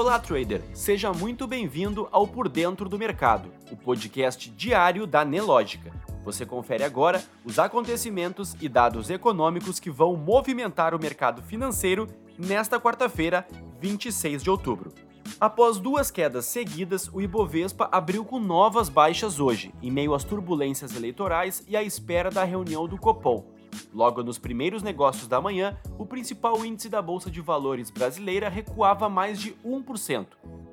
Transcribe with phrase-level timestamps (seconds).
[0.00, 0.62] Olá, trader!
[0.74, 5.90] Seja muito bem-vindo ao Por Dentro do Mercado, o podcast diário da Nelógica.
[6.24, 12.06] Você confere agora os acontecimentos e dados econômicos que vão movimentar o mercado financeiro
[12.38, 13.44] nesta quarta-feira,
[13.80, 14.92] 26 de outubro.
[15.40, 20.94] Após duas quedas seguidas, o Ibovespa abriu com novas baixas hoje, em meio às turbulências
[20.94, 23.57] eleitorais e à espera da reunião do Copom.
[23.92, 29.08] Logo nos primeiros negócios da manhã, o principal índice da Bolsa de Valores brasileira recuava
[29.08, 30.26] mais de 1%,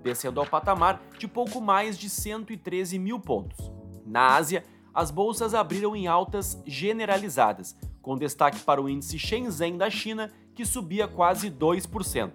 [0.04, 3.72] descendo ao patamar de pouco mais de 113 mil pontos.
[4.06, 4.64] Na Ásia,
[4.94, 10.66] as bolsas abriram em altas generalizadas, com destaque para o índice Shenzhen da China, que
[10.66, 12.32] subia quase 2%.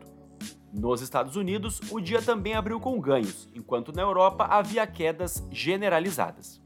[0.72, 6.60] Nos Estados Unidos, o dia também abriu com ganhos, enquanto na Europa havia quedas generalizadas.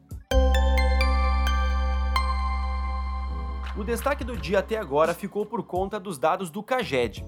[3.77, 7.25] O destaque do dia até agora ficou por conta dos dados do CAGED.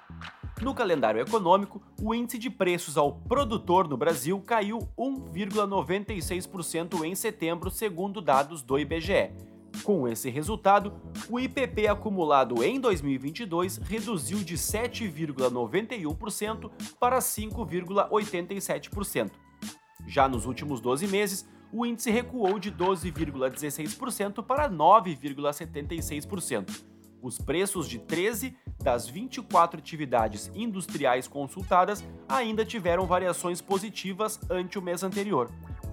[0.61, 7.71] No calendário econômico, o índice de preços ao produtor no Brasil caiu 1,96% em setembro,
[7.71, 9.31] segundo dados do IBGE.
[9.83, 10.93] Com esse resultado,
[11.29, 19.31] o IPP acumulado em 2022 reduziu de 7,91% para 5,87%.
[20.05, 26.88] Já nos últimos 12 meses, o índice recuou de 12,16% para 9,76%.
[27.21, 34.81] Os preços de 13 das 24 atividades industriais consultadas ainda tiveram variações positivas ante o
[34.81, 35.51] mês anterior.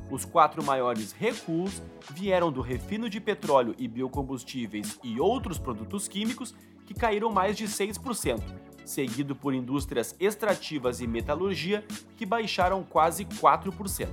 [0.09, 1.83] Os quatro maiores recuos
[2.13, 6.55] vieram do refino de petróleo e biocombustíveis e outros produtos químicos,
[6.87, 8.41] que caíram mais de 6%,
[8.85, 11.85] seguido por indústrias extrativas e metalurgia,
[12.17, 14.09] que baixaram quase 4%.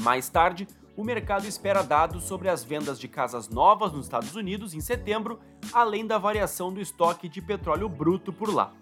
[0.00, 4.74] Mais tarde, o mercado espera dados sobre as vendas de casas novas nos Estados Unidos
[4.74, 5.40] em setembro,
[5.72, 8.72] além da variação do estoque de petróleo bruto por lá.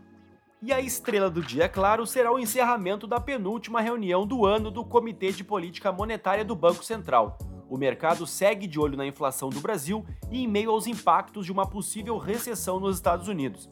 [0.62, 4.84] E a estrela do dia, claro, será o encerramento da penúltima reunião do ano do
[4.84, 7.38] Comitê de Política Monetária do Banco Central.
[7.68, 11.52] O mercado segue de olho na inflação do Brasil e em meio aos impactos de
[11.52, 13.70] uma possível recessão nos Estados Unidos.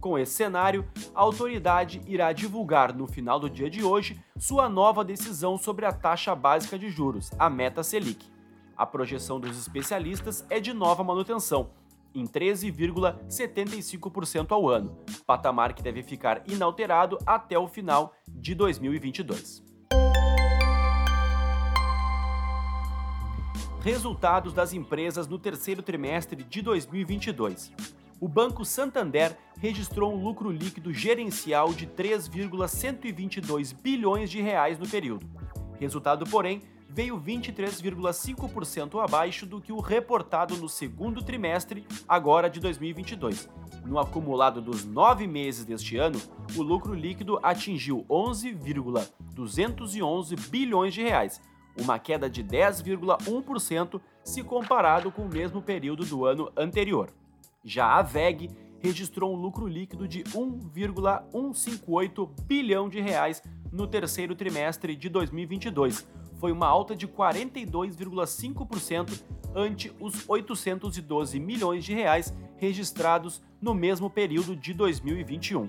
[0.00, 5.04] Com esse cenário, a autoridade irá divulgar no final do dia de hoje sua nova
[5.04, 8.26] decisão sobre a taxa básica de juros, a meta Selic.
[8.74, 11.72] A projeção dos especialistas é de nova manutenção,
[12.14, 14.96] em 13,75% ao ano,
[15.26, 19.62] patamar que deve ficar inalterado até o final de 2022.
[23.82, 27.70] Resultados das empresas no terceiro trimestre de 2022.
[28.20, 35.26] O Banco Santander registrou um lucro líquido gerencial de 3,122 bilhões de reais no período.
[35.78, 43.48] Resultado, porém, veio 23,5% abaixo do que o reportado no segundo trimestre, agora de 2022.
[43.86, 46.20] No acumulado dos nove meses deste ano,
[46.54, 51.40] o lucro líquido atingiu 11,211 bilhões de reais,
[51.74, 57.10] uma queda de 10,1% se comparado com o mesmo período do ano anterior.
[57.64, 64.96] Já a VEG registrou um lucro líquido de 1,158 bilhão de reais no terceiro trimestre
[64.96, 66.04] de 2022,
[66.40, 69.22] foi uma alta de 42,5%
[69.54, 75.68] ante os 812 milhões de reais registrados no mesmo período de 2021.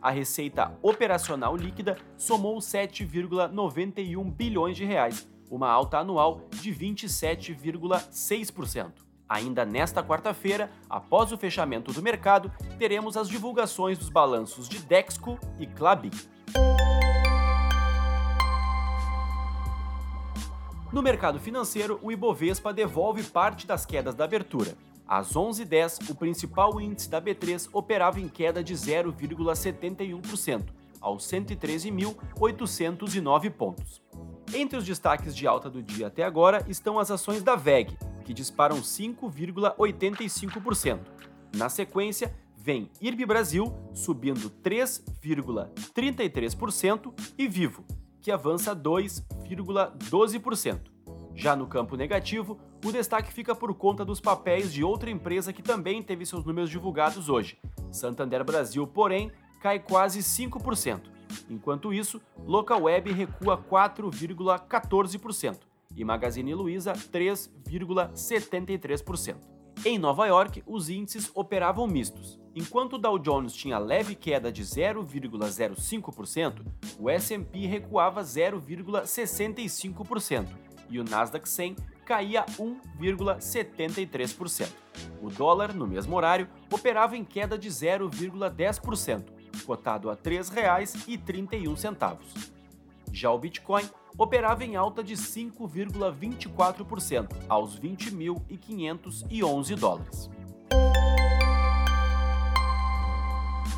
[0.00, 9.07] A receita operacional líquida somou 7,91 bilhões de reais, uma alta anual de 27,6%.
[9.28, 15.38] Ainda nesta quarta-feira, após o fechamento do mercado, teremos as divulgações dos balanços de Dexco
[15.58, 16.10] e Clabin.
[20.90, 24.74] No mercado financeiro, o Ibovespa devolve parte das quedas da abertura.
[25.06, 30.64] Às 11h10, o principal índice da B3 operava em queda de 0,71%,
[31.08, 34.00] aos 113.809 pontos.
[34.54, 38.32] Entre os destaques de alta do dia até agora estão as ações da VEG, que
[38.32, 41.00] disparam 5,85%.
[41.54, 47.84] Na sequência, vem IRB Brasil, subindo 3,33%, e Vivo,
[48.20, 50.78] que avança 2,12%.
[51.34, 55.62] Já no campo negativo, o destaque fica por conta dos papéis de outra empresa que
[55.62, 57.56] também teve seus números divulgados hoje.
[57.92, 61.02] Santander Brasil, porém, cai quase 5%.
[61.50, 65.58] Enquanto isso, Localweb recua 4,14%
[65.96, 69.36] e Magazine Luiza 3,73%.
[69.84, 72.40] Em Nova York, os índices operavam mistos.
[72.54, 76.66] Enquanto o Dow Jones tinha leve queda de 0,05%,
[76.98, 80.48] o S&P recuava 0,65%
[80.90, 84.68] e o Nasdaq 100 caía 1,73%.
[85.22, 92.18] O dólar, no mesmo horário, operava em queda de 0,10%, cotado a R$ 3,31.
[93.12, 93.84] Já o Bitcoin
[94.16, 100.30] operava em alta de 5,24% aos 20.511 dólares.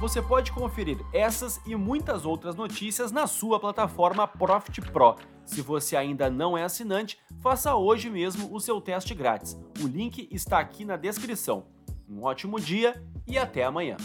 [0.01, 5.17] Você pode conferir essas e muitas outras notícias na sua plataforma Profit Pro.
[5.45, 9.61] Se você ainda não é assinante, faça hoje mesmo o seu teste grátis.
[9.83, 11.67] O link está aqui na descrição.
[12.09, 13.99] Um ótimo dia e até amanhã.